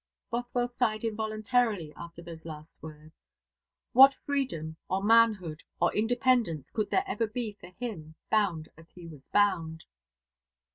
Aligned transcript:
Bothwell 0.31 0.67
sighed 0.67 1.03
involuntarily 1.03 1.93
after 1.95 2.23
those 2.23 2.43
last 2.43 2.81
words. 2.81 3.27
What 3.91 4.15
freedom, 4.25 4.75
or 4.89 5.03
manhood, 5.03 5.61
or 5.79 5.95
independence 5.95 6.71
could 6.71 6.89
there 6.89 7.03
ever 7.05 7.27
be 7.27 7.53
for 7.59 7.67
him, 7.79 8.15
bound 8.31 8.67
as 8.79 8.89
he 8.93 9.05
was 9.05 9.27
bound? 9.27 9.85